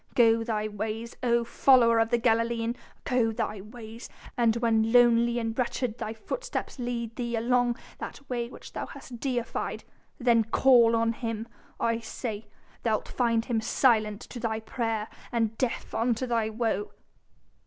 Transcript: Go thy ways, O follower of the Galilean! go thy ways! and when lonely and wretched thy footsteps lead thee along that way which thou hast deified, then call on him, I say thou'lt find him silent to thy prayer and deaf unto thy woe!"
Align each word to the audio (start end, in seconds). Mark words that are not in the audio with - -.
Go 0.15 0.43
thy 0.43 0.67
ways, 0.67 1.15
O 1.21 1.43
follower 1.43 1.99
of 1.99 2.09
the 2.09 2.17
Galilean! 2.17 2.75
go 3.03 3.31
thy 3.31 3.61
ways! 3.61 4.09
and 4.35 4.55
when 4.55 4.91
lonely 4.91 5.37
and 5.37 5.55
wretched 5.55 5.99
thy 5.99 6.11
footsteps 6.11 6.79
lead 6.79 7.15
thee 7.17 7.35
along 7.35 7.77
that 7.99 8.27
way 8.27 8.49
which 8.49 8.73
thou 8.73 8.87
hast 8.87 9.19
deified, 9.19 9.83
then 10.17 10.43
call 10.43 10.95
on 10.95 11.13
him, 11.13 11.47
I 11.79 11.99
say 11.99 12.47
thou'lt 12.83 13.07
find 13.09 13.45
him 13.45 13.61
silent 13.61 14.21
to 14.21 14.39
thy 14.39 14.59
prayer 14.59 15.07
and 15.31 15.55
deaf 15.59 15.93
unto 15.93 16.25
thy 16.25 16.49
woe!" 16.49 16.93